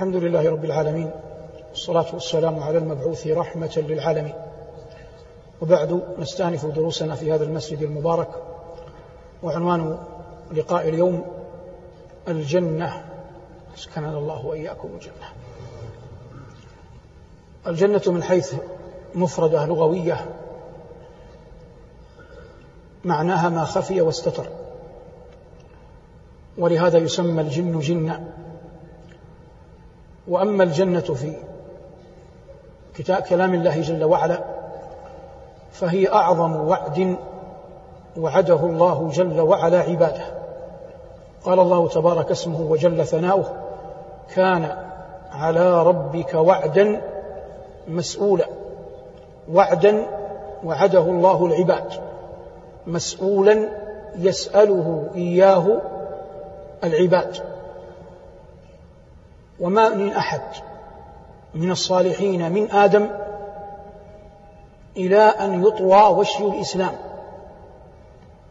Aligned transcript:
الحمد 0.00 0.16
لله 0.16 0.50
رب 0.50 0.64
العالمين 0.64 1.10
والصلاة 1.70 2.06
والسلام 2.14 2.62
على 2.62 2.78
المبعوث 2.78 3.26
رحمة 3.26 3.84
للعالمين. 3.88 4.34
وبعد 5.60 6.02
نستأنف 6.18 6.66
دروسنا 6.66 7.14
في 7.14 7.32
هذا 7.32 7.44
المسجد 7.44 7.82
المبارك 7.82 8.28
وعنوان 9.42 9.98
لقاء 10.52 10.88
اليوم 10.88 11.24
الجنة. 12.28 13.04
أسكننا 13.78 14.18
الله 14.18 14.46
وإياكم 14.46 14.88
الجنة. 14.94 15.28
الجنة 17.66 18.02
من 18.06 18.22
حيث 18.22 18.54
مفردة 19.14 19.66
لغوية 19.66 20.26
معناها 23.04 23.48
ما 23.48 23.64
خفي 23.64 24.00
واستتر. 24.00 24.46
ولهذا 26.58 26.98
يسمى 26.98 27.42
الجن 27.42 27.78
جنا 27.78 28.40
وأما 30.28 30.64
الجنة 30.64 31.00
في 31.00 31.32
كتاب 32.96 33.22
كلام 33.22 33.54
الله 33.54 33.80
جل 33.80 34.04
وعلا 34.04 34.44
فهي 35.72 36.08
أعظم 36.08 36.56
وعد 36.68 37.16
وعده 38.16 38.56
الله 38.56 39.10
جل 39.14 39.40
وعلا 39.40 39.78
عباده. 39.78 40.22
قال 41.44 41.60
الله 41.60 41.88
تبارك 41.88 42.30
اسمه 42.30 42.60
وجل 42.60 43.06
ثناؤه 43.06 43.56
كان 44.34 44.76
على 45.32 45.82
ربك 45.82 46.34
وعدا 46.34 47.00
مسؤولا. 47.88 48.46
وعدا 49.52 50.06
وعده 50.64 51.00
الله 51.00 51.46
العباد. 51.46 51.92
مسؤولا 52.86 53.68
يسأله 54.18 55.06
إياه 55.14 55.66
العباد. 56.84 57.36
وما 59.60 59.88
من 59.88 60.12
أحد 60.12 60.40
من 61.54 61.70
الصالحين 61.70 62.52
من 62.52 62.70
آدم 62.70 63.08
إلى 64.96 65.20
أن 65.20 65.64
يطوى 65.64 66.02
وشي 66.02 66.46
الإسلام 66.46 66.92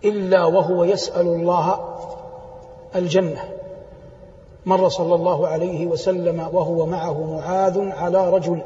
إلا 0.06 0.46
وهو 0.46 0.84
يسأل 0.84 1.28
الله 1.28 1.80
الجنة. 2.96 3.44
مر 4.66 4.90
صلى 4.90 5.16
الله 5.16 5.48
عليه 5.48 5.88
وسلم 5.88 6.50
وهو 6.54 6.86
معه 6.86 7.24
معاذ 7.24 7.92
على 7.92 8.30
رجل 8.30 8.62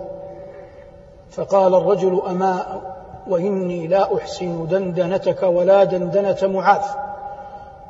فقال 1.31 1.75
الرجل 1.75 2.22
أما 2.30 2.81
وإني 3.28 3.88
لا 3.88 4.17
أحسن 4.17 4.67
دندنتك 4.67 5.44
ولا 5.44 5.83
دندنة 5.83 6.38
معاذ 6.44 6.85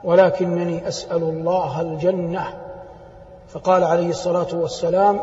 ولكنني 0.03 0.87
أسأل 0.87 1.23
الله 1.23 1.81
الجنة. 1.81 2.62
فقال 3.53 3.83
عليه 3.83 4.09
الصلاة 4.09 4.47
والسلام 4.53 5.21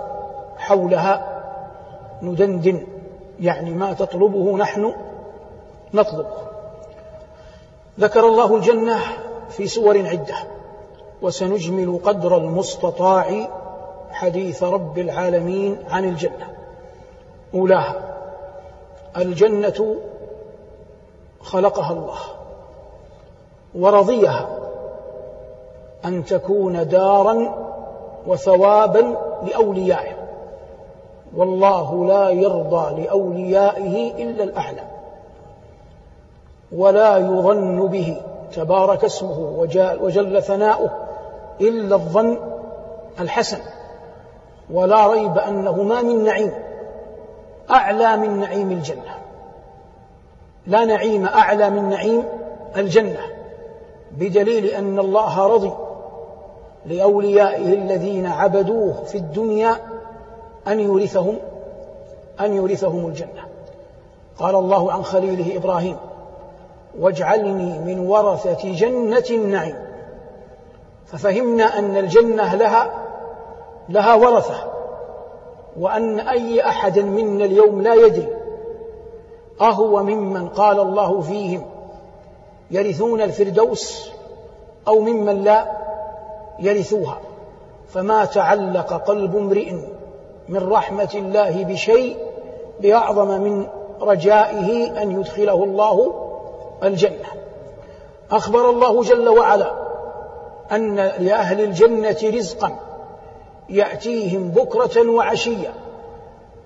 حولها 0.56 1.42
ندندن 2.22 2.86
يعني 3.40 3.70
ما 3.70 3.92
تطلبه 3.92 4.56
نحن 4.56 4.94
نطلبه 5.94 6.36
ذكر 8.00 8.26
الله 8.28 8.56
الجنة 8.56 8.98
في 9.48 9.66
سور 9.66 10.06
عدة 10.08 10.34
وسنجمل 11.22 12.00
قدر 12.04 12.36
المستطاع 12.36 13.48
حديث 14.10 14.62
رب 14.62 14.98
العالمين 14.98 15.78
عن 15.90 16.04
الجنة. 16.04 16.48
أولاها 17.54 18.16
الجنة 19.16 19.96
خلقها 21.40 21.92
الله 21.92 22.18
ورضيها 23.74 24.48
أن 26.04 26.24
تكون 26.24 26.88
دارا 26.88 27.69
وثوابا 28.26 29.16
لأوليائه. 29.42 30.14
والله 31.36 32.06
لا 32.06 32.28
يرضى 32.28 33.02
لأوليائه 33.02 34.22
إلا 34.22 34.44
الأعلى. 34.44 34.82
ولا 36.72 37.18
يظن 37.18 37.86
به 37.86 38.16
تبارك 38.54 39.04
اسمه 39.04 39.66
وجل 40.00 40.42
ثناؤه 40.42 40.90
إلا 41.60 41.94
الظن 41.94 42.38
الحسن. 43.20 43.58
ولا 44.70 45.06
ريب 45.06 45.38
أنه 45.38 45.82
ما 45.82 46.02
من 46.02 46.24
نعيم 46.24 46.52
أعلى 47.70 48.16
من 48.16 48.40
نعيم 48.40 48.70
الجنة. 48.70 49.14
لا 50.66 50.84
نعيم 50.84 51.26
أعلى 51.26 51.70
من 51.70 51.88
نعيم 51.88 52.24
الجنة 52.76 53.20
بدليل 54.10 54.64
أن 54.66 54.98
الله 54.98 55.46
رضي 55.46 55.72
لأوليائه 56.86 57.74
الذين 57.74 58.26
عبدوه 58.26 59.04
في 59.04 59.18
الدنيا 59.18 59.76
أن 60.68 60.80
يورثهم 60.80 61.36
أن 62.40 62.54
يورثهم 62.56 63.06
الجنة. 63.06 63.44
قال 64.38 64.54
الله 64.54 64.92
عن 64.92 65.04
خليله 65.04 65.56
إبراهيم 65.56 65.96
واجعلني 66.98 67.78
من 67.78 67.98
ورثة 67.98 68.72
جنة 68.72 69.24
النعيم. 69.30 69.76
ففهمنا 71.06 71.78
أن 71.78 71.96
الجنة 71.96 72.54
لها 72.54 72.90
لها 73.88 74.14
ورثة 74.14 74.70
وأن 75.78 76.20
أي 76.20 76.66
أحد 76.66 76.98
منا 76.98 77.44
اليوم 77.44 77.82
لا 77.82 77.94
يدري 77.94 78.28
أهو 79.60 80.02
ممن 80.02 80.48
قال 80.48 80.80
الله 80.80 81.20
فيهم 81.20 81.62
يرثون 82.70 83.20
الفردوس 83.20 84.10
أو 84.88 85.00
ممن 85.00 85.44
لا 85.44 85.79
يرثوها. 86.60 87.18
فما 87.88 88.24
تعلق 88.24 88.92
قلب 88.92 89.36
امرئ 89.36 89.72
من 90.48 90.68
رحمة 90.72 91.10
الله 91.14 91.64
بشيء 91.64 92.16
بأعظم 92.80 93.40
من 93.40 93.66
رجائه 94.00 95.02
أن 95.02 95.20
يدخله 95.20 95.64
الله 95.64 96.14
الجنة. 96.84 97.28
أخبر 98.30 98.70
الله 98.70 99.02
جل 99.02 99.28
وعلا 99.28 99.72
أن 100.72 100.96
لأهل 100.96 101.60
الجنة 101.60 102.16
رزقا 102.24 102.76
يأتيهم 103.68 104.48
بكرة 104.48 105.10
وعشيا 105.10 105.72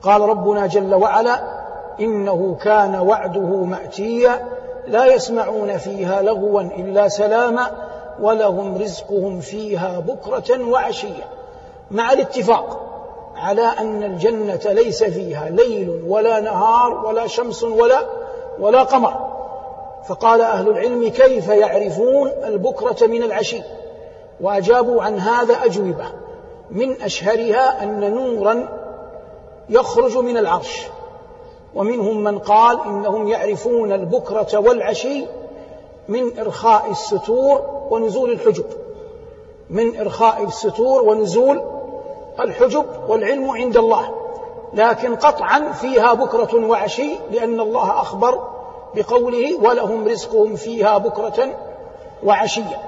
قال 0.03 0.21
ربنا 0.21 0.67
جل 0.67 0.95
وعلا 0.95 1.43
إنه 2.01 2.57
كان 2.63 2.97
وعده 2.97 3.65
مأتيا 3.65 4.49
لا 4.87 5.15
يسمعون 5.15 5.77
فيها 5.77 6.23
لغوا 6.23 6.61
إلا 6.61 7.09
سلاما 7.09 7.71
ولهم 8.21 8.79
رزقهم 8.83 9.41
فيها 9.41 10.01
بكرة 10.01 10.69
وعشيا 10.69 11.25
مع 11.91 12.13
الاتفاق 12.13 12.81
على 13.37 13.63
أن 13.63 14.03
الجنة 14.03 14.61
ليس 14.65 15.05
فيها 15.05 15.51
ليل 15.51 16.05
ولا 16.09 16.41
نهار 16.41 17.07
ولا 17.07 17.27
شمس 17.27 17.63
ولا 17.63 17.99
ولا 18.59 18.83
قمر. 18.83 19.35
فقال 20.09 20.41
أهل 20.41 20.69
العلم 20.69 21.09
كيف 21.09 21.49
يعرفون 21.49 22.31
البكرة 22.45 23.07
من 23.07 23.23
العشي؟ 23.23 23.63
وأجابوا 24.41 25.03
عن 25.03 25.19
هذا 25.19 25.65
أجوبة 25.65 26.05
من 26.71 27.03
أشهرها 27.03 27.83
أن 27.83 28.15
نورا 28.15 28.69
يخرج 29.69 30.17
من 30.17 30.37
العرش 30.37 30.87
ومنهم 31.75 32.25
من 32.25 32.39
قال 32.39 32.79
إنهم 32.87 33.29
يعرفون 33.29 33.93
البكرة 33.93 34.59
والعشي 34.59 35.27
من 36.09 36.39
إرخاء 36.39 36.91
الستور 36.91 37.87
ونزول 37.91 38.33
الحجب. 38.33 38.65
من 39.71 40.01
إرخاء 40.01 40.45
الستور 40.45 41.03
ونزول 41.03 41.63
الحجب 42.41 42.87
والعلم 43.09 43.51
عند 43.51 43.77
الله. 43.77 44.15
لكن 44.75 45.17
قطعا 45.17 45.73
فيها 45.73 46.15
بكرة 46.15 46.67
وعشي 46.67 47.11
لأن 47.31 47.61
الله 47.61 48.01
أخبر 48.01 48.49
بقوله 48.95 49.59
ولهم 49.63 50.09
رزقهم 50.09 50.57
فيها 50.57 50.99
بكرة 50.99 51.49
وعشيا 52.25 52.79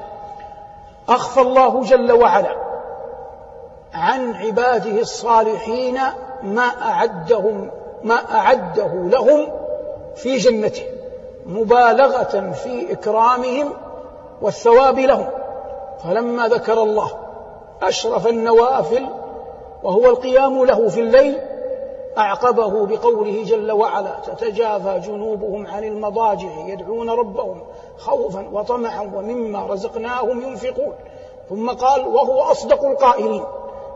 أخفى 1.08 1.40
الله 1.40 1.82
جل 1.82 2.12
وعلا 2.12 2.56
عن 3.94 4.34
عباده 4.34 5.00
الصالحين 5.00 5.98
ما 6.42 6.62
أعدهم 6.82 7.70
ما 8.04 8.34
أعده 8.34 8.92
لهم 8.94 9.48
في 10.16 10.36
جنته. 10.36 10.95
مبالغة 11.46 12.50
في 12.50 12.92
إكرامهم 12.92 13.72
والثواب 14.42 14.98
لهم. 14.98 15.26
فلما 16.04 16.48
ذكر 16.48 16.82
الله 16.82 17.10
أشرف 17.82 18.26
النوافل 18.26 19.06
وهو 19.82 20.06
القيام 20.06 20.64
له 20.64 20.88
في 20.88 21.00
الليل 21.00 21.38
أعقبه 22.18 22.86
بقوله 22.86 23.44
جل 23.44 23.72
وعلا 23.72 24.10
تتجافى 24.26 25.00
جنوبهم 25.06 25.66
عن 25.66 25.84
المضاجع 25.84 26.48
يدعون 26.66 27.10
ربهم 27.10 27.60
خوفا 27.98 28.48
وطمعا 28.52 29.10
ومما 29.14 29.66
رزقناهم 29.66 30.42
ينفقون. 30.42 30.94
ثم 31.48 31.70
قال 31.70 32.06
وهو 32.06 32.40
أصدق 32.40 32.84
القائلين 32.84 33.44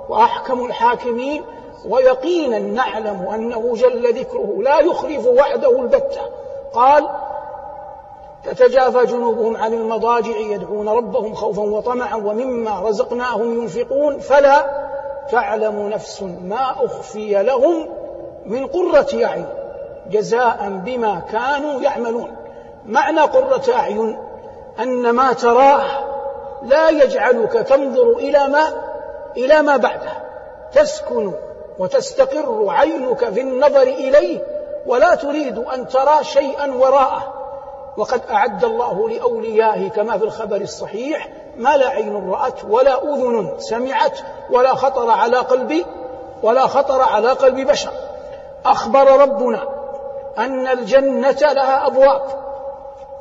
وأحكم 0.08 0.64
الحاكمين 0.64 1.42
ويقينا 1.88 2.58
نعلم 2.58 3.28
أنه 3.34 3.72
جل 3.74 4.18
ذكره 4.18 4.54
لا 4.62 4.80
يخلف 4.80 5.26
وعده 5.26 5.80
البتة. 5.80 6.20
قال 6.72 7.08
تتجافى 8.44 9.06
جنوبهم 9.06 9.56
عن 9.56 9.74
المضاجع 9.74 10.36
يدعون 10.36 10.88
ربهم 10.88 11.34
خوفا 11.34 11.62
وطمعا 11.62 12.14
ومما 12.14 12.80
رزقناهم 12.80 13.62
ينفقون. 13.62 14.18
فلا 14.18 14.66
تعلم 15.30 15.88
نفس 15.88 16.22
ما 16.22 16.74
أخفي 16.84 17.42
لهم 17.42 17.88
من 18.46 18.66
قرة 18.66 19.24
أعين 19.24 19.46
جزاء 20.10 20.80
بما 20.84 21.22
كانوا 21.32 21.80
يعملون. 21.80 22.36
معنى 22.86 23.20
قرة 23.20 23.74
أعين 23.74 24.18
أن 24.80 25.10
ما 25.10 25.32
تراه 25.32 25.84
لا 26.62 26.90
يجعلك 26.90 27.52
تنظر 27.52 28.10
إلى 28.10 28.48
ما 28.48 28.62
إلى 29.36 29.62
ما 29.62 29.76
بعده. 29.76 30.12
تسكن 30.72 31.32
وتستقر 31.78 32.66
عينك 32.68 33.28
في 33.28 33.40
النظر 33.40 33.82
إليه 33.82 34.38
ولا 34.86 35.14
تريد 35.14 35.58
أن 35.58 35.88
ترى 35.88 36.24
شيئا 36.24 36.74
وراءه. 36.74 37.39
وقد 37.96 38.22
أعد 38.30 38.64
الله 38.64 39.08
لأوليائه 39.08 39.90
كما 39.90 40.18
في 40.18 40.24
الخبر 40.24 40.56
الصحيح 40.56 41.28
ما 41.56 41.76
لا 41.76 41.88
عين 41.88 42.30
رأت 42.30 42.64
ولا 42.64 43.02
أذن 43.02 43.54
سمعت 43.58 44.18
ولا 44.50 44.74
خطر 44.74 45.10
على 45.10 45.36
قلب 45.36 45.84
ولا 46.42 46.66
خطر 46.66 47.02
على 47.02 47.28
قلب 47.28 47.70
بشر. 47.70 47.90
أخبر 48.66 49.20
ربنا 49.20 49.68
أن 50.38 50.66
الجنة 50.66 51.38
لها 51.52 51.86
أبواب 51.86 52.22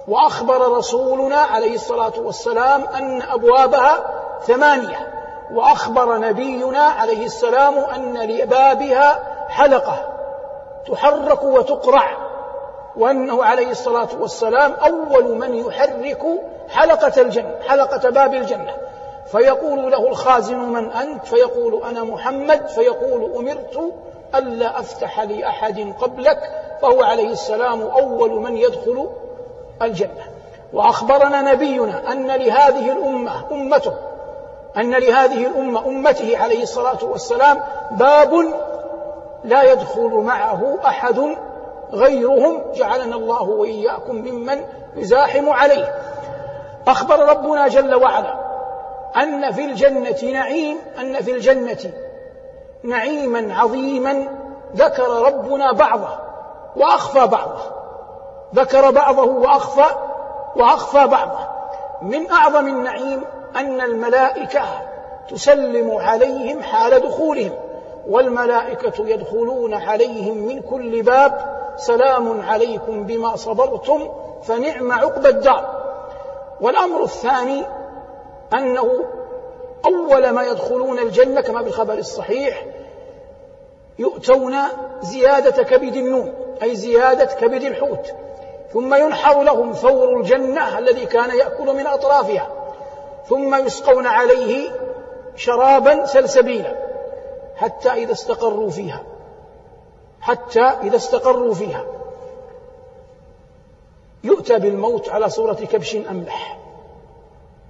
وأخبر 0.07 0.77
رسولنا 0.77 1.37
عليه 1.37 1.75
الصلاة 1.75 2.13
والسلام 2.17 2.83
أن 2.83 3.21
أبوابها 3.21 4.21
ثمانية 4.47 5.07
وأخبر 5.53 6.17
نبينا 6.17 6.79
عليه 6.79 7.25
السلام 7.25 7.77
أن 7.77 8.17
لبابها 8.17 9.19
حلقة 9.49 9.97
تحرك 10.87 11.43
وتقرع. 11.43 12.28
وأنه 12.99 13.43
عليه 13.43 13.71
الصلاة 13.71 14.09
والسلام 14.19 14.73
أول 14.73 15.37
من 15.37 15.55
يحرك 15.55 16.21
حلقة 16.69 17.21
الجنة 17.21 17.55
حلقة 17.67 18.09
باب 18.09 18.33
الجنة. 18.33 18.73
فيقول 19.31 19.91
له 19.91 20.07
الخازن 20.07 20.57
من 20.57 20.91
أنت؟ 20.91 21.25
فيقول 21.25 21.83
أنا 21.83 22.03
محمد. 22.03 22.67
فيقول 22.67 23.35
أمرت 23.35 23.93
ألا 24.35 24.79
أفتح 24.79 25.19
لأحد 25.19 25.93
قبلك. 25.99 26.39
فهو 26.81 27.03
عليه 27.03 27.31
السلام 27.31 27.81
أول 27.81 28.31
من 28.31 28.57
يدخل 28.57 29.09
الجنة. 29.81 30.23
وأخبرنا 30.73 31.41
نبينا 31.41 32.11
أن 32.11 32.27
لهذه 32.27 32.91
الأمة 32.91 33.31
أمته 33.51 33.93
أن 34.77 34.91
لهذه 34.91 35.47
الأمة 35.47 35.85
أمته 35.87 36.37
عليه 36.37 36.63
الصلاة 36.63 37.03
والسلام 37.03 37.61
باب 37.91 38.33
لا 39.43 39.71
يدخل 39.71 40.09
معه 40.09 40.77
أحد 40.85 41.37
غيرهم 41.93 42.61
جعلنا 42.73 43.15
الله 43.15 43.41
وإياكم 43.41 44.15
ممن 44.15 44.65
يزاحم 44.95 45.49
عليه. 45.49 45.95
أخبر 46.87 47.19
ربنا 47.19 47.67
جل 47.67 47.95
وعلا 47.95 48.33
أن 49.15 49.51
في 49.51 49.65
الجنة 49.65 50.31
نعيم 50.33 50.77
أن 50.99 51.13
في 51.13 51.31
الجنة 51.31 51.91
نعيما 52.83 53.55
عظيما 53.55 54.27
ذكر 54.75 55.09
ربنا 55.09 55.71
بعضه 55.73 56.09
وأخفى 56.75 57.27
بعضه. 57.27 57.61
ذكر 58.55 58.91
بعضه 58.91 59.23
وأخفى 59.23 59.95
وأخفى 60.55 61.07
بعضه. 61.07 61.39
من 62.01 62.31
أعظم 62.31 62.67
النعيم 62.67 63.23
أن 63.55 63.81
الملائكة 63.81 64.61
تسلم 65.29 65.91
عليهم 65.91 66.63
حال 66.63 66.99
دخولهم 66.99 67.51
والملائكة 68.07 69.07
يدخلون 69.07 69.73
عليهم 69.73 70.37
من 70.37 70.61
كل 70.61 71.01
باب 71.01 71.58
سلام 71.79 72.41
عليكم 72.41 73.03
بما 73.03 73.35
صبرتم 73.35 74.09
فنعم 74.43 74.91
عقبى 74.91 75.29
الدار. 75.29 75.79
والأمر 76.61 77.03
الثاني 77.03 77.65
أنه 78.53 79.05
أول 79.85 80.29
ما 80.29 80.43
يدخلون 80.43 80.99
الجنة 80.99 81.41
كما 81.41 81.61
بالخبر 81.61 81.93
الصحيح 81.93 82.65
يؤتون 83.99 84.55
زيادة 85.01 85.63
كبد 85.63 85.95
النوم 85.95 86.33
أي 86.63 86.75
زيادة 86.75 87.25
كبد 87.25 87.63
الحوت. 87.63 88.13
ثم 88.73 88.95
ينحر 88.95 89.43
لهم 89.43 89.73
ثور 89.73 90.17
الجنة 90.19 90.77
الذي 90.77 91.05
كان 91.05 91.37
يأكل 91.37 91.75
من 91.75 91.87
أطرافها. 91.87 92.47
ثم 93.29 93.55
يسقون 93.65 94.07
عليه 94.07 94.69
شرابا 95.35 96.05
سلسبيلا 96.05 96.75
حتى 97.55 97.89
إذا 97.89 98.11
استقروا 98.11 98.69
فيها. 98.69 99.03
حتى 100.21 100.61
إذا 100.61 100.95
استقروا 100.95 101.53
فيها. 101.53 101.85
يؤتى 104.23 104.59
بالموت 104.59 105.09
على 105.09 105.29
صورة 105.29 105.53
كبش 105.53 105.95
أملح. 105.95 106.57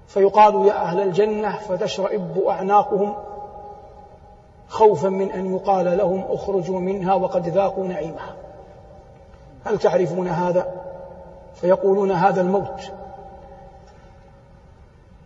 فيقال 0.08 0.66
يا 0.66 0.74
أهل 0.74 1.02
الجنة 1.02 1.58
فتشرئب 1.58 2.44
أعناقهم 2.48 3.16
خوفا 4.68 5.10
من 5.10 5.32
أن 5.32 5.56
يقال 5.56 5.98
لهم 5.98 6.26
اخرجوا 6.30 6.80
منها 6.80 7.14
وقد 7.14 7.48
ذاقوا 7.48 7.86
نعيمها. 7.86 8.36
هل 9.66 9.80
تعرفون 9.80 10.28
هذا؟ 10.28 10.74
فيقولون 11.56 12.12
هذا 12.12 12.42
الموت. 12.42 12.92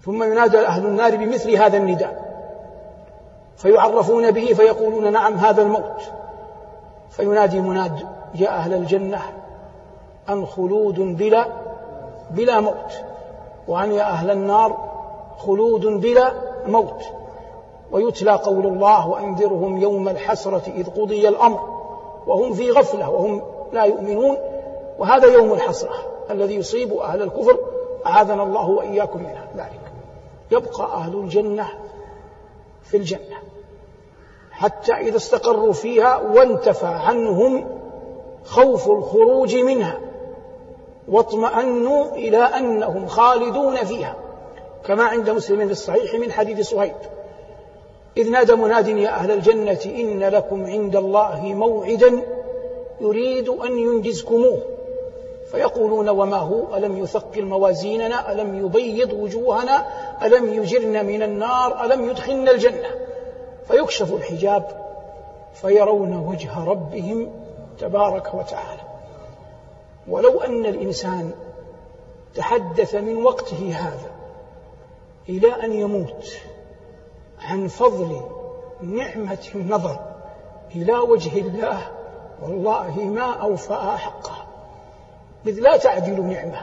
ثم 0.05 0.23
ينادى 0.23 0.59
أهل 0.59 0.85
النار 0.85 1.15
بمثل 1.15 1.51
هذا 1.51 1.77
النداء. 1.77 2.23
فيعرفون 3.57 4.31
به 4.31 4.45
فيقولون 4.45 5.13
نعم 5.13 5.33
هذا 5.33 5.61
الموت. 5.61 6.11
فينادي 7.15 7.61
مناد 7.61 8.07
يا 8.35 8.49
أهل 8.49 8.73
الجنة 8.73 9.21
أن 10.29 10.45
خلود 10.45 10.99
بلا 10.99 11.47
بلا 12.31 12.59
موت؟ 12.59 12.93
وأن 13.67 13.91
يا 13.91 14.03
أهل 14.03 14.31
النار 14.31 14.77
خلود 15.37 15.85
بلا 15.85 16.33
موت؟ 16.67 17.03
ويتلى 17.91 18.31
قول 18.31 18.65
الله 18.65 19.07
وأنذرهم 19.07 19.77
يوم 19.77 20.09
الحسرة 20.09 20.61
إذ 20.67 20.89
قضي 20.89 21.27
الأمر 21.27 21.59
وهم 22.27 22.53
في 22.53 22.71
غفلة 22.71 23.09
وهم 23.09 23.41
لا 23.73 23.83
يؤمنون. 23.83 24.37
وهذا 24.99 25.27
يوم 25.27 25.53
الحسرة 25.53 25.93
الذي 26.31 26.55
يصيب 26.55 26.93
أهل 26.93 27.21
الكفر 27.21 27.57
أعاذنا 28.05 28.43
الله 28.43 28.69
وإياكم 28.69 29.19
من 29.19 29.35
ذلك. 29.55 29.81
يبقى 30.51 30.85
أهل 30.85 31.13
الجنة 31.13 31.67
في 32.83 32.97
الجنة. 32.97 33.37
حتى 34.53 34.93
إذا 34.93 35.17
استقروا 35.17 35.73
فيها 35.73 36.17
وانتفى 36.17 36.85
عنهم 36.85 37.67
خوف 38.45 38.89
الخروج 38.89 39.55
منها 39.55 39.99
واطمأنوا 41.07 42.05
إلى 42.11 42.37
أنهم 42.37 43.07
خالدون 43.07 43.75
فيها. 43.75 44.15
كما 44.85 45.03
عند 45.03 45.29
مسلم 45.29 45.65
في 45.65 45.71
الصحيح 45.71 46.13
من 46.15 46.31
حديث 46.31 46.69
صهيب 46.69 46.95
إذ 48.17 48.31
نادى 48.31 48.55
مناد 48.55 48.87
يا 48.87 49.09
أهل 49.09 49.31
الجنة 49.31 49.79
إن 49.85 50.19
لكم 50.19 50.65
عند 50.65 50.95
الله 50.95 51.41
موعدا 51.43 52.21
يريد 53.01 53.49
أن 53.49 53.79
ينجزكموه. 53.79 54.59
فيقولون 55.51 56.09
وما 56.09 56.37
هو؟ 56.37 56.75
ألم 56.75 56.97
يثقل 56.97 57.45
موازيننا؟ 57.45 58.31
ألم 58.31 58.65
يبيض 58.65 59.13
وجوهنا؟ 59.13 59.85
ألم 60.23 60.53
يجرنا 60.53 61.03
من 61.03 61.23
النار؟ 61.23 61.85
ألم 61.85 62.09
يدخلنا 62.09 62.51
الجنة؟ 62.51 63.02
فيكشف 63.67 64.13
الحجاب 64.13 64.83
فيرون 65.53 66.15
وجه 66.15 66.63
ربهم 66.65 67.31
تبارك 67.79 68.33
وتعالى. 68.33 68.81
ولو 70.07 70.41
أن 70.41 70.65
الإنسان 70.65 71.31
تحدث 72.35 72.95
من 72.95 73.23
وقته 73.23 73.73
هذا 73.75 74.11
إلى 75.29 75.63
أن 75.63 75.73
يموت 75.73 76.37
عن 77.41 77.67
فضل 77.67 78.21
نعمة 78.81 79.47
النظر 79.55 79.99
إلى 80.75 80.93
وجه 80.93 81.41
الله 81.41 81.87
والله 82.41 82.99
ما 82.99 83.33
أوفأ 83.33 83.95
حقه. 83.95 84.45
إذ 85.47 85.59
لا 85.59 85.77
تعدل 85.77 86.23
نعمة 86.23 86.61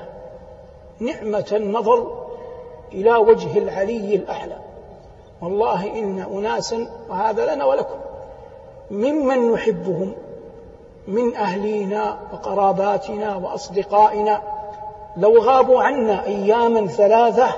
نعمة 1.00 1.46
النظر 1.52 2.26
إلى 2.92 3.16
وجه 3.16 3.58
العلي 3.58 4.14
الأعلى. 4.14 4.69
والله 5.42 5.98
إن 5.98 6.18
أناسا 6.18 6.86
وهذا 7.08 7.54
لنا 7.54 7.64
ولكم 7.64 7.96
ممن 8.90 9.52
نحبهم 9.52 10.12
من 11.08 11.36
أهلينا 11.36 12.18
وقراباتنا 12.32 13.36
وأصدقائنا 13.36 14.42
لو 15.16 15.38
غابوا 15.42 15.82
عنا 15.82 16.26
أياما 16.26 16.86
ثلاثة 16.86 17.48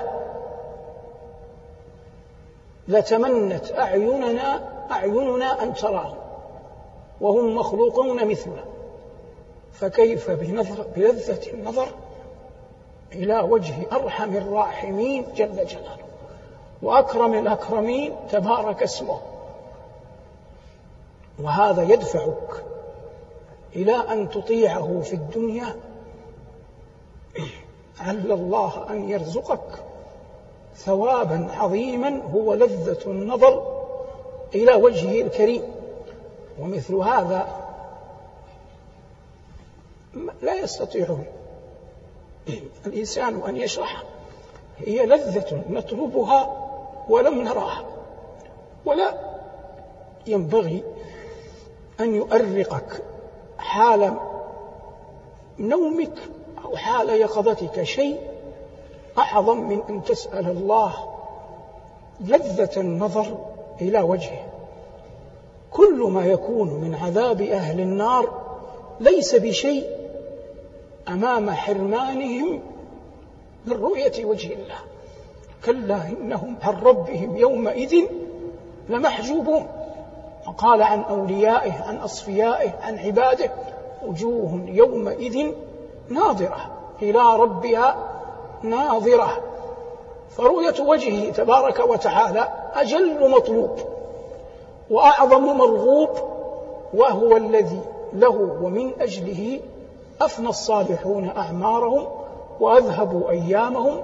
لتمنت 2.87 3.71
أعيننا 3.79 4.69
أعيننا 4.91 5.63
أن 5.63 5.73
تراهم 5.73 6.17
وهم 7.21 7.55
مخلوقون 7.55 8.27
مثلنا 8.27 8.63
فكيف 9.73 10.31
بنظر 10.31 10.85
بلذة 10.95 11.53
النظر 11.53 11.87
إلى 13.13 13.39
وجه 13.39 13.73
أرحم 13.91 14.37
الراحمين 14.37 15.25
جل 15.35 15.65
جلاله 15.65 16.02
وأكرم 16.83 17.33
الأكرمين 17.33 18.15
تبارك 18.31 18.83
اسمه. 18.83 19.19
وهذا 21.39 21.83
يدفعك 21.83 22.63
إلى 23.75 23.95
أن 23.95 24.29
تطيعه 24.29 25.01
في 25.03 25.13
الدنيا. 25.13 25.75
عل 27.99 28.31
الله 28.31 28.85
أن 28.89 29.09
يرزقك 29.09 29.83
ثوابا 30.75 31.47
عظيما 31.51 32.21
هو 32.33 32.53
لذة 32.53 33.11
النظر 33.11 33.83
إلى 34.55 34.73
وجهه 34.73 35.21
الكريم. 35.21 35.63
ومثل 36.59 36.95
هذا 36.95 37.47
لا 40.41 40.53
يستطيع 40.53 41.17
الإنسان 42.85 43.41
أن 43.41 43.57
يشرح 43.57 44.03
هي 44.77 45.05
لذة 45.05 45.63
نطلبها 45.69 46.62
ولم 47.09 47.41
نراها 47.41 47.85
ولا 48.85 49.13
ينبغي 50.27 50.83
أن 51.99 52.15
يؤرقك 52.15 53.03
حال 53.57 54.13
نومك 55.59 56.17
أو 56.65 56.75
حال 56.75 57.09
يقظتك 57.09 57.83
شيء 57.83 58.19
أعظم 59.17 59.57
من 59.57 59.81
أن 59.89 60.03
تسأل 60.03 60.49
الله 60.49 60.93
لذة 62.19 62.71
النظر 62.77 63.37
إلى 63.81 64.01
وجهه. 64.01 64.45
كل 65.71 65.99
ما 65.99 66.25
يكون 66.25 66.69
من 66.69 66.95
عذاب 66.95 67.41
أهل 67.41 67.79
النار 67.79 68.41
ليس 68.99 69.35
بشيء 69.35 69.87
أمام 71.07 71.51
حرمانهم 71.51 72.61
من 73.65 73.73
رؤية 73.73 74.25
وجه 74.25 74.53
الله. 74.53 74.92
كلا 75.65 76.07
إنهم 76.07 76.55
عن 76.63 76.81
ربهم 76.83 77.37
يومئذ 77.37 78.05
لمحجوبون. 78.89 79.67
وقال 80.47 80.81
عن 80.81 81.01
أوليائه 81.01 81.83
عن 81.83 81.97
أصفيائه 81.97 82.71
عن 82.81 82.99
عباده 82.99 83.51
وجوه 84.05 84.65
يومئذ 84.67 85.51
ناظرة 86.09 86.71
إلى 87.01 87.35
ربها 87.35 87.95
ناظرة. 88.63 89.37
فرؤية 90.37 90.81
وجهه 90.81 91.31
تبارك 91.31 91.89
وتعالى 91.89 92.47
أجل 92.75 93.29
مطلوب 93.29 93.69
وأعظم 94.89 95.57
مرغوب 95.57 96.09
وهو 96.93 97.37
الذي 97.37 97.81
له 98.13 98.57
ومن 98.63 98.91
أجله 99.01 99.59
أفنى 100.21 100.49
الصالحون 100.49 101.29
أعمارهم 101.37 102.07
وأذهبوا 102.59 103.29
أيامهم 103.29 104.01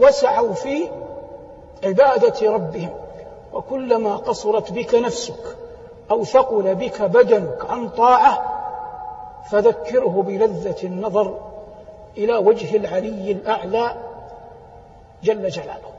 وسعوا 0.00 0.52
في 0.52 0.88
عبادة 1.84 2.52
ربهم. 2.52 2.90
وكلما 3.52 4.16
قصرت 4.16 4.72
بك 4.72 4.94
نفسك 4.94 5.56
أو 6.10 6.24
ثقل 6.24 6.74
بك 6.74 7.02
بدنك 7.02 7.66
عن 7.70 7.88
طاعة 7.88 8.54
فذكره 9.50 10.22
بلذة 10.26 10.86
النظر 10.86 11.38
إلى 12.16 12.36
وجه 12.36 12.76
العلي 12.76 13.32
الأعلى 13.32 13.96
جل 15.22 15.48
جلاله. 15.48 15.90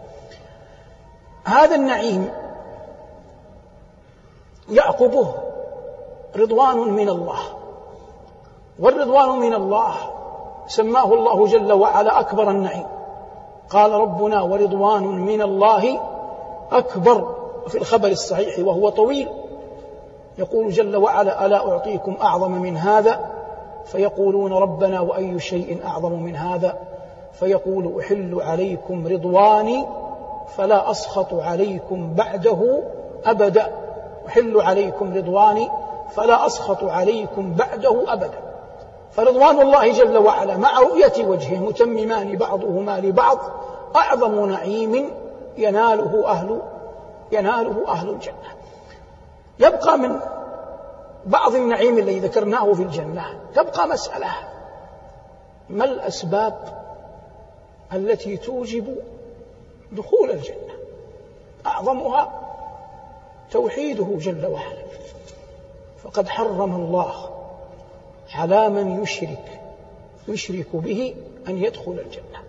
هذا 1.44 1.75
النعيم 1.75 2.32
يعقبه 4.70 5.34
رضوان 6.36 6.77
من 6.77 7.10
الله. 7.10 7.39
والرضوان 8.79 9.29
من 9.39 9.53
الله 9.53 9.96
سماه 10.68 11.13
الله 11.13 11.48
جل 11.48 11.74
وعلا 11.74 12.20
أكبر 12.20 12.51
النعيم. 12.51 12.88
قال 13.70 13.92
ربنا 13.92 14.42
ورضوان 14.42 15.04
من 15.04 15.42
الله 15.42 16.00
أكبر 16.72 17.36
في 17.68 17.78
الخبر 17.78 18.08
الصحيح 18.08 18.60
وهو 18.60 18.90
طويل. 18.90 19.28
يقول 20.38 20.70
جل 20.70 20.98
وعلا 20.98 21.46
ألا 21.46 21.72
أعطيكم 21.72 22.18
أعظم 22.22 22.52
من 22.52 22.78
هذا؟ 22.78 23.20
فيقولون 23.86 24.54
ربنا 24.54 25.00
وأي 25.00 25.40
شيء 25.40 25.80
أعظم 25.86 26.12
من 26.12 26.36
هذا؟ 26.36 26.78
فيقول 27.34 28.00
أحل 28.00 28.42
عليكم 28.42 29.08
رضواني 29.08 29.86
فلا 30.48 30.92
أسخط 30.92 31.34
عليكم 31.34 32.14
بعده 32.14 32.82
أبدا. 33.26 33.72
أحل 34.28 34.62
عليكم 34.62 35.14
رضواني 35.14 35.70
فلا 36.10 36.46
أسخط 36.46 36.84
عليكم 36.84 37.54
بعده 37.54 38.14
أبدا. 38.14 38.49
فرضوان 39.12 39.62
الله 39.62 39.92
جل 39.92 40.18
وعلا 40.18 40.58
مع 40.58 40.80
رؤية 40.80 41.25
وجهه 41.25 41.60
متممان 41.60 42.38
بعضهما 42.38 43.00
لبعض 43.00 43.39
أعظم 43.96 44.50
نعيم 44.50 45.10
يناله 45.58 46.28
أهل 46.28 46.62
يناله 47.32 47.88
أهل 47.88 48.10
الجنة. 48.10 48.56
يبقى 49.60 49.98
من 49.98 50.20
بعض 51.25 51.56
النعيم 51.56 51.98
الذي 51.98 52.20
ذكرناه 52.20 52.74
في 52.74 52.84
الجنة 52.84 53.39
تبقى 53.56 53.88
مسألة 53.88 54.32
ما 55.70 55.86
الأسباب 55.86 56.80
التي 57.94 58.38
توجب 58.38 58.96
دخول 59.92 60.32
الجنة؟ 60.32 60.74
أعظمها 61.66 62.32
توحيده 63.51 64.08
جل 64.18 64.46
وعلا. 64.46 64.84
فقد 66.04 66.30
حرم 66.30 66.75
الله 66.75 67.38
على 68.36 68.70
من 68.70 69.04
يشرك 69.04 69.60
يشرك 70.28 70.76
به 70.76 71.16
أن 71.48 71.64
يدخل 71.64 71.92
الجنة. 71.92 72.40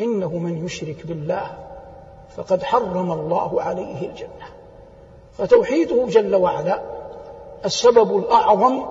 إنه 0.00 0.38
من 0.38 0.66
يشرك 0.66 1.06
بالله 1.06 1.58
فقد 2.36 2.62
حرم 2.62 3.12
الله 3.12 3.62
عليه 3.62 4.08
الجنة. 4.08 4.46
فتوحيده 5.38 6.06
جل 6.06 6.34
وعلا 6.34 6.82
السبب 7.64 8.18
الأعظم 8.18 8.86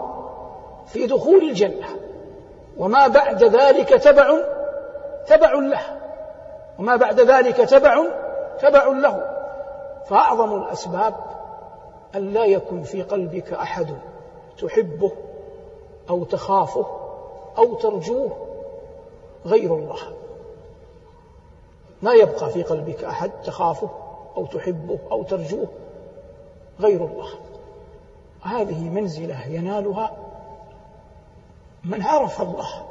في 0.88 1.08
دخول 1.08 1.50
الجنة. 1.50 1.88
وما 2.78 3.08
بعد 3.08 3.44
ذلك 3.44 3.90
تبع 3.90 4.32
تبع 5.28 5.54
له. 5.54 5.82
وما 6.80 6.96
بعد 6.96 7.20
ذلك 7.20 7.56
تبع 7.58 8.04
تبع 8.60 8.84
له. 8.84 9.28
فأعظم 10.08 10.56
الأسباب 10.56 11.16
أن 12.16 12.34
لا 12.34 12.46
يكن 12.46 12.84
في 12.84 13.02
قلبك 13.02 13.54
أحد 13.54 13.88
تحبه 14.62 15.12
أو 16.10 16.24
تخافه 16.24 16.86
أو 17.58 17.76
ترجوه 17.76 18.32
غير 19.46 19.76
الله. 19.76 20.00
ما 22.02 22.14
يبقى 22.14 22.50
في 22.50 22.64
قلبك 22.64 23.04
أحد 23.04 23.32
تخافه 23.46 23.90
أو 24.38 24.46
تحبه 24.46 25.00
أو 25.12 25.24
ترجوه 25.24 25.68
غير 26.80 27.06
الله. 27.06 27.30
هذه 28.42 28.90
منزلة 28.90 29.48
ينالها 29.48 30.12
من 31.84 32.02
عرف 32.02 32.42
الله. 32.42 32.86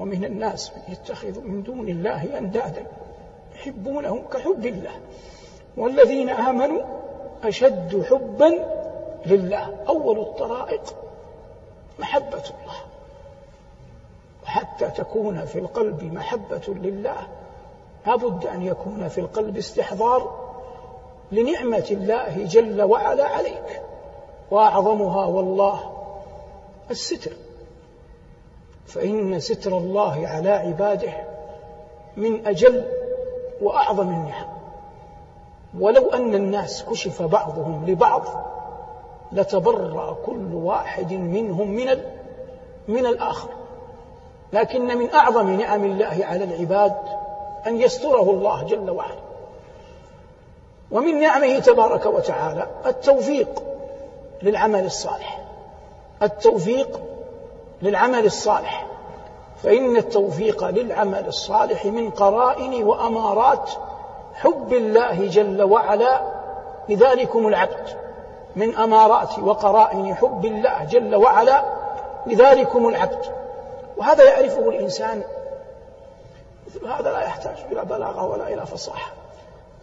ومن 0.00 0.24
الناس 0.24 0.72
من 0.72 0.92
يتخذ 0.92 1.40
من 1.40 1.62
دون 1.62 1.88
الله 1.88 2.38
أندادا 2.38 2.86
يحبونهم 3.54 4.22
كحب 4.32 4.66
الله. 4.66 5.00
والذين 5.76 6.30
آمنوا 6.30 6.82
أشد 7.44 8.02
حبا 8.10 8.66
لله. 9.26 9.84
أول 9.88 10.18
الطرائق 10.18 10.82
محبة 12.00 12.42
الله. 12.42 12.80
وحتى 14.44 14.90
تكون 14.90 15.44
في 15.44 15.58
القلب 15.58 16.14
محبة 16.14 16.62
لله 16.68 17.16
لابد 18.06 18.46
أن 18.46 18.62
يكون 18.62 19.08
في 19.08 19.20
القلب 19.20 19.56
استحضار 19.56 20.50
لنعمة 21.32 21.86
الله 21.90 22.44
جل 22.44 22.82
وعلا 22.82 23.26
عليك. 23.26 23.82
وأعظمها 24.50 25.26
والله 25.26 25.92
الستر. 26.90 27.32
فإن 28.86 29.40
ستر 29.40 29.78
الله 29.78 30.26
على 30.28 30.50
عباده 30.50 31.12
من 32.16 32.46
أجل 32.46 32.84
وأعظم 33.62 34.08
النعم. 34.08 34.48
ولو 35.78 36.10
أن 36.10 36.34
الناس 36.34 36.84
كشف 36.84 37.22
بعضهم 37.22 37.86
لبعض 37.86 38.22
لتبرأ 39.32 40.16
كل 40.26 40.54
واحد 40.54 41.12
منهم 41.12 41.68
من 41.68 41.86
من 42.88 43.06
الآخر. 43.06 43.48
لكن 44.52 44.98
من 44.98 45.14
أعظم 45.14 45.50
نعم 45.50 45.84
الله 45.84 46.18
على 46.22 46.44
العباد 46.44 46.96
أن 47.66 47.80
يستره 47.80 48.30
الله 48.30 48.62
جل 48.62 48.90
وعلا. 48.90 49.20
ومن 50.90 51.20
نعمه 51.20 51.58
تبارك 51.58 52.06
وتعالى 52.06 52.66
التوفيق 52.86 53.62
للعمل 54.42 54.84
الصالح. 54.84 55.40
التوفيق 56.22 57.00
للعمل 57.82 58.24
الصالح. 58.24 58.86
فإن 59.62 59.96
التوفيق 59.96 60.64
للعمل 60.64 61.26
الصالح 61.26 61.86
من 61.86 62.10
قرائن 62.10 62.84
وأمارات 62.84 63.70
حب 64.34 64.72
الله 64.72 65.26
جل 65.26 65.62
وعلا 65.62 66.20
لذلكم 66.88 67.48
العبد. 67.48 67.99
من 68.56 68.76
أمارات 68.76 69.38
وقرائن 69.38 70.14
حب 70.14 70.44
الله 70.44 70.84
جل 70.84 71.14
وعلا 71.14 71.64
لذلكم 72.26 72.88
العبد. 72.88 73.24
وهذا 73.96 74.24
يعرفه 74.24 74.68
الإنسان. 74.68 75.22
مثل 76.66 76.86
هذا 76.86 77.12
لا 77.12 77.20
يحتاج 77.20 77.56
إلى 77.72 77.84
بلاغة 77.84 78.26
ولا 78.26 78.48
إلى 78.48 78.66
فصاحة. 78.66 79.12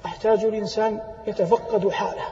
يحتاج 0.05 0.45
الإنسان 0.45 0.99
يتفقد 1.27 1.89
حاله. 1.89 2.25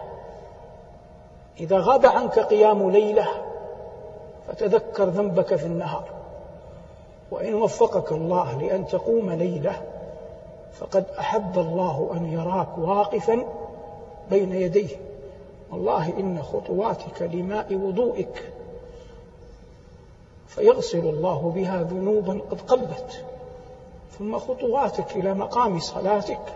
إذا 1.59 1.79
غاب 1.79 2.05
عنك 2.05 2.39
قيام 2.39 2.91
ليلة 2.91 3.27
فتذكر 4.47 5.03
ذنبك 5.03 5.55
في 5.55 5.65
النهار. 5.65 6.03
وإن 7.31 7.53
وفقك 7.53 8.11
الله 8.11 8.57
لأن 8.61 8.87
تقوم 8.87 9.31
ليلة 9.31 9.81
فقد 10.79 11.05
أحب 11.19 11.59
الله 11.59 12.09
أن 12.13 12.25
يراك 12.25 12.77
واقفا 12.77 13.45
بين 14.29 14.53
يديه. 14.53 14.95
والله 15.71 16.19
إن 16.19 16.41
خطواتك 16.43 17.21
لماء 17.21 17.75
وضوئك 17.75 18.51
فيغسل 20.47 21.09
الله 21.09 21.51
بها 21.55 21.83
ذنوبا 21.83 22.41
قد 22.51 22.61
قلت. 22.61 23.25
ثم 24.19 24.39
خطواتك 24.39 25.15
إلى 25.15 25.33
مقام 25.33 25.79
صلاتك 25.79 26.55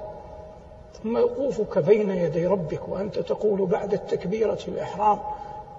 ثم 1.03 1.17
وقوفك 1.17 1.77
بين 1.77 2.09
يدي 2.09 2.47
ربك 2.47 2.89
وأنت 2.89 3.19
تقول 3.19 3.65
بعد 3.65 3.93
التكبيرة 3.93 4.59
الإحرام 4.67 5.19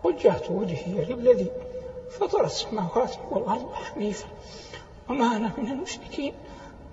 وجهت 0.04 0.50
وجهي 0.50 1.04
للذي 1.04 1.50
فطر 2.10 2.44
السماوات 2.44 3.14
والأرض 3.30 3.72
حنيفا. 3.72 4.26
وما 5.10 5.37
أنا 5.37 5.52
من 5.58 5.66
المشركين 5.66 6.34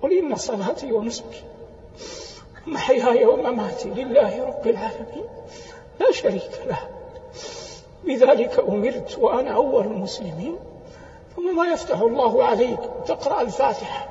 قل 0.02 0.18
إن 0.18 0.36
صلاتي 0.36 0.92
ونسكي. 0.92 1.42
ومحياي 2.66 3.24
ومماتي 3.26 3.88
لله 3.88 4.44
رب 4.44 4.66
العالمين. 4.66 5.24
لا 6.00 6.12
شريك 6.12 6.50
له. 6.66 6.78
بذلك 8.04 8.58
أمرت 8.68 9.18
وأنا 9.18 9.54
أول 9.54 9.84
المسلمين. 9.84 10.56
ثم 11.36 11.56
ما 11.56 11.72
يفتح 11.72 12.00
الله 12.00 12.44
عليك 12.44 12.78
تقرأ 13.06 13.40
الفاتحة. 13.40 14.08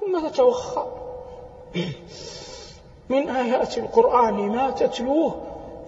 ثم 0.00 0.28
تتوخى. 0.28 0.86
من 3.08 3.28
آيات 3.28 3.78
القرآن 3.78 4.34
ما 4.34 4.70
تتلوه. 4.70 5.34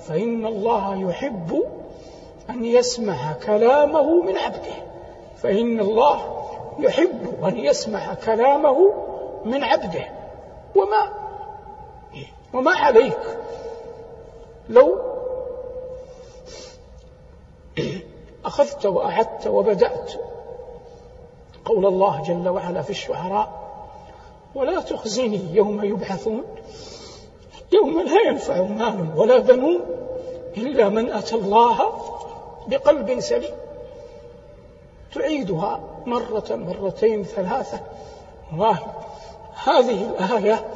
فإن 0.09 0.47
الله 0.47 1.11
يحب 1.11 1.63
أن 2.51 2.65
يسمع 2.65 3.33
كلامه 3.47 4.23
من 4.23 4.37
عبده. 4.37 4.77
فإن 5.43 5.81
الله 5.81 6.47
يحب 6.79 7.45
أن 7.45 7.57
يسمع 7.57 8.15
كلامه 8.15 8.93
من 9.45 9.65
عبده. 9.65 10.09
وما 10.77 11.21
وما 12.53 12.71
عليك 12.71 13.39
لو 14.69 15.10
أخذت 18.51 18.87
وأعدت 18.87 19.47
وبدأت 19.47 20.13
قول 21.65 21.87
الله 21.87 22.23
جل 22.23 22.49
وعلا 22.49 22.83
في 22.83 22.91
الشعراء 22.91 23.49
ولا 24.55 24.81
تخزني 24.81 25.41
يوم 25.55 25.85
يبعثون 25.85 26.45
يوم 27.73 28.01
لا 28.01 28.21
ينفع 28.29 28.63
مال 28.63 29.13
ولا 29.17 29.39
بنون 29.39 29.81
إلا 30.57 30.89
من 30.89 31.13
أتى 31.13 31.35
الله 31.35 31.79
بقلب 32.67 33.21
سليم. 33.21 33.55
تعيدها 35.15 35.81
مرة 36.07 36.47
مرتين 36.51 37.25
ثلاثة. 37.25 37.81
والله 38.53 38.79
هذه 39.65 40.11
الآية 40.11 40.67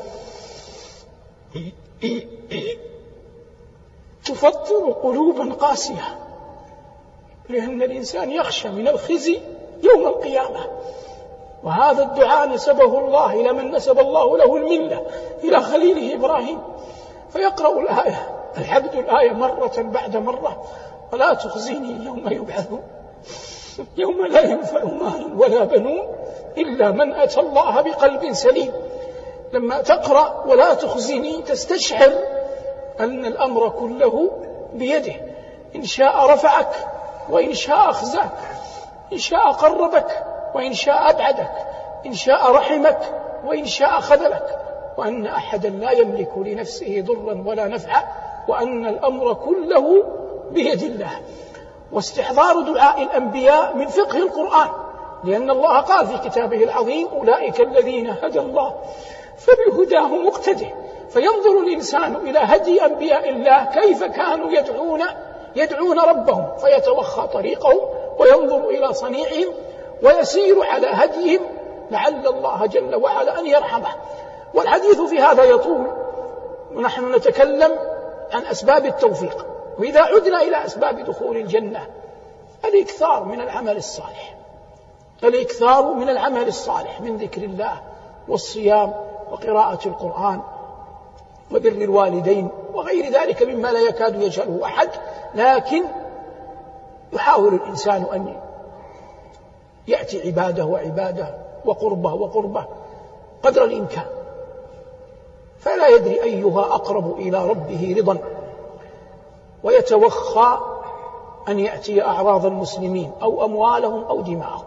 تفطر 4.24 4.92
قلوبا 5.02 5.52
قاسية. 5.52 6.18
لأن 7.48 7.82
الإنسان 7.82 8.30
يخشى 8.30 8.68
من 8.68 8.88
الخزي 8.88 9.40
يوم 9.82 10.06
القيامة. 10.06 10.66
وهذا 11.64 12.02
الدعاء 12.02 12.48
نسبه 12.48 12.98
الله 12.98 13.32
إلى 13.40 13.52
من 13.52 13.70
نسب 13.70 13.98
الله 13.98 14.38
له 14.38 14.56
الملة 14.56 15.06
إلى 15.44 15.60
خليله 15.60 16.14
إبراهيم. 16.14 16.62
فيقرأ 17.32 17.80
الآية 17.80 18.28
العبد 18.58 18.94
الآية 18.94 19.32
مرة 19.32 19.72
بعد 19.78 20.16
مرة 20.16 20.64
ولا 21.12 21.34
تخزيني 21.34 22.04
يوم 22.04 22.28
يبعثون 22.30 22.82
يوم 23.96 24.26
لا 24.26 24.40
ينفع 24.40 24.84
مال 24.84 25.34
ولا 25.36 25.64
بنون 25.64 26.06
إلا 26.58 26.90
من 26.90 27.14
أتى 27.14 27.40
الله 27.40 27.80
بقلب 27.80 28.32
سليم. 28.32 28.72
لما 29.52 29.82
تقرأ 29.82 30.44
ولا 30.46 30.74
تخزني 30.74 31.42
تستشعر 31.42 32.12
أن 33.00 33.24
الأمر 33.24 33.68
كله 33.68 34.30
بيده 34.72 35.14
إن 35.76 35.84
شاء 35.84 36.26
رفعك 36.26 36.93
وإن 37.30 37.54
شاء 37.54 37.90
أخزاك 37.90 38.30
إن 39.12 39.18
شاء 39.18 39.52
قربك 39.52 40.24
وإن 40.54 40.72
شاء 40.72 41.10
أبعدك 41.10 41.52
إن 42.06 42.14
شاء 42.14 42.52
رحمك 42.52 42.98
وإن 43.44 43.66
شاء 43.66 44.00
خذلك. 44.00 44.58
وأن 44.98 45.26
أحدا 45.26 45.68
لا 45.68 45.90
يملك 45.90 46.32
لنفسه 46.36 47.04
ضرا 47.06 47.42
ولا 47.46 47.68
نفعا 47.68 48.04
وأن 48.48 48.86
الأمر 48.86 49.34
كله 49.34 50.04
بيد 50.50 50.82
الله. 50.82 51.10
واستحضار 51.92 52.60
دعاء 52.60 53.02
الأنبياء 53.02 53.76
من 53.76 53.86
فقه 53.86 54.18
القرآن 54.18 54.68
لأن 55.24 55.50
الله 55.50 55.80
قال 55.80 56.06
في 56.06 56.28
كتابه 56.28 56.64
العظيم 56.64 57.08
أولئك 57.08 57.60
الذين 57.60 58.10
هدى 58.22 58.40
الله 58.40 58.74
فبهداه 59.38 60.08
مقتده 60.08 60.66
فينظر 61.10 61.58
الإنسان 61.66 62.16
إلى 62.16 62.38
هدي 62.38 62.84
أنبياء 62.84 63.28
الله 63.28 63.64
كيف 63.64 64.04
كانوا 64.04 64.50
يدعون 64.50 65.02
يدعون 65.56 66.00
ربهم 66.00 66.56
فيتوخى 66.56 67.28
طريقهم 67.32 67.80
وينظر 68.18 68.68
إلى 68.68 68.94
صنيعهم 68.94 69.48
ويسير 70.02 70.64
على 70.64 70.86
هديهم 70.86 71.40
لعل 71.90 72.26
الله 72.26 72.66
جل 72.66 72.94
وعلا 72.94 73.40
أن 73.40 73.46
يرحمه. 73.46 73.88
والحديث 74.54 75.00
في 75.00 75.20
هذا 75.20 75.44
يطول. 75.44 75.86
ونحن 76.74 77.14
نتكلم 77.14 77.72
عن 78.32 78.46
أسباب 78.46 78.86
التوفيق. 78.86 79.46
وإذا 79.78 80.00
عدنا 80.00 80.42
إلى 80.42 80.64
أسباب 80.64 81.04
دخول 81.04 81.36
الجنة 81.36 81.86
الإكثار 82.64 83.24
من 83.24 83.40
العمل 83.40 83.76
الصالح. 83.76 84.34
الإكثار 85.24 85.94
من 85.94 86.08
العمل 86.08 86.48
الصالح 86.48 87.00
من 87.00 87.16
ذكر 87.16 87.42
الله 87.42 87.80
والصيام 88.28 88.94
وقراءة 89.30 89.88
القرآن 89.88 90.40
وبر 91.52 91.68
الوالدين 91.68 92.48
وغير 92.74 93.12
ذلك 93.12 93.42
مما 93.42 93.68
لا 93.68 93.80
يكاد 93.80 94.22
يجهله 94.22 94.64
أحد. 94.64 94.88
لكن 95.34 95.84
يحاول 97.12 97.54
الإنسان 97.54 98.06
أن 98.12 98.36
يأتي 99.88 100.26
عبادة 100.26 100.64
وعبادة 100.64 101.34
وقربة 101.64 102.14
وقربة 102.14 102.64
قدر 103.42 103.64
الإمكان. 103.64 104.06
فلا 105.58 105.88
يدري 105.88 106.22
أيها 106.22 106.60
أقرب 106.60 107.18
إلى 107.18 107.48
ربه 107.48 107.94
رضا. 107.98 108.18
ويتوخى 109.62 110.58
أن 111.48 111.58
يأتي 111.60 112.02
أعراض 112.02 112.46
المسلمين 112.46 113.12
أو 113.22 113.44
أموالهم 113.44 114.04
أو 114.04 114.20
دماءهم 114.20 114.64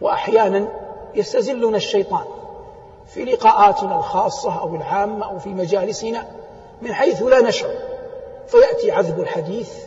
وأحيانا 0.00 0.68
يستزلنا 1.14 1.76
الشيطان 1.76 2.24
في 3.06 3.24
لقاءاتنا 3.24 3.96
الخاصة 3.96 4.60
أو 4.60 4.74
العامة 4.74 5.30
أو 5.30 5.38
في 5.38 5.48
مجالسنا 5.48 6.26
من 6.82 6.92
حيث 6.92 7.22
لا 7.22 7.40
نشعر. 7.40 7.93
فيأتي 8.46 8.92
عذب 8.92 9.20
الحديث 9.20 9.84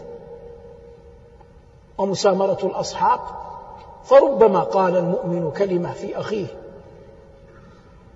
ومسامرة 1.97 2.59
الأصحاب. 2.63 3.19
فربما 4.03 4.59
قال 4.59 4.97
المؤمن 4.97 5.51
كلمة 5.51 5.91
في 5.91 6.19
أخيه 6.19 6.47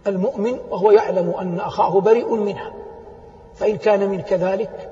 المؤمن 0.08 0.60
وهو 0.70 0.92
يعلم 0.92 1.30
أن 1.30 1.60
أخاه 1.60 2.00
بريء 2.00 2.36
منها 2.36 2.74
فإن 3.56 3.78
كان 3.78 4.10
من 4.10 4.22
كذلك 4.22 4.90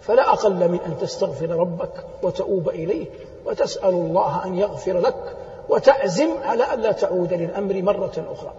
فلا 0.00 0.32
أقل 0.32 0.68
من 0.68 0.78
أن 0.86 0.98
تستغفر 1.00 1.50
ربك 1.50 2.04
وتؤوب 2.22 2.68
إليه 2.68 3.06
وتسأل 3.46 3.94
الله 3.94 4.44
أن 4.44 4.58
يغفر 4.58 4.98
لك 4.98 5.36
وتعزم 5.68 6.30
على 6.42 6.74
ألا 6.74 6.92
تعود 6.92 7.32
للأمر 7.32 7.82
مرة 7.82 8.24
أخرى. 8.32 8.52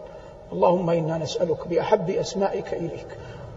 اللهم 0.52 0.90
إنا 0.90 1.18
نسألك 1.18 1.68
بأحب 1.68 2.10
أسمائك 2.10 2.74
إليك. 2.74 3.08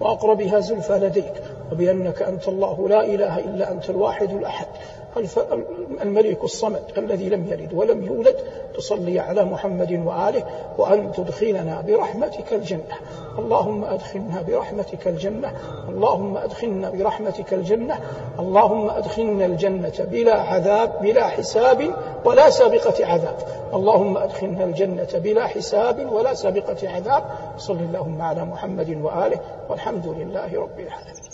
وأقربها 0.01 0.61
زلفى 0.61 0.93
لديك 0.93 1.33
وبأنك 1.73 2.23
أنت 2.23 2.49
الله 2.49 2.89
لا 2.89 3.05
إله 3.05 3.39
إلا 3.39 3.73
أنت 3.73 3.91
الواحد 3.91 4.31
الأحد. 4.31 4.67
الملك 6.03 6.45
الصمد 6.45 6.83
الذي 6.99 7.29
لم 7.29 7.47
يلد 7.49 7.73
ولم 7.73 8.05
يولد 8.05 8.37
تصلي 8.75 9.21
على 9.21 9.45
محمد 9.45 9.93
وآله 9.93 10.45
وأن 10.79 11.13
تدخلنا 11.13 11.81
برحمتك 11.81 12.53
الجنة. 12.53 12.95
اللهم 13.39 13.85
أدخلنا 13.85 14.43
برحمتك 14.43 15.09
الجنة. 15.09 15.53
اللهم 15.89 16.37
أدخلنا 16.37 16.91
برحمتك 16.91 17.55
الجنة. 17.55 17.99
اللهم 18.39 18.91
أدخلنا 18.91 19.47
الجنة 19.47 19.93
بلا 19.99 20.35
عذاب 20.35 21.03
بلا 21.03 21.27
حساب 21.29 21.95
ولا 22.25 22.51
سابقة 22.51 23.07
عذاب. 23.07 23.37
اللهم 23.75 24.17
أدخلنا 24.17 24.65
الجنة 24.65 25.09
بلا 25.15 25.47
حساب 25.47 26.13
ولا 26.13 26.35
سابقة 26.35 26.89
عذاب. 26.89 27.25
صل 27.59 27.77
اللهم 27.77 28.23
على 28.23 28.45
محمد 28.45 28.91
وآله. 29.03 29.41
والحمد 29.71 30.07
لله 30.07 30.61
رب 30.61 30.81
العالمين. 30.81 31.34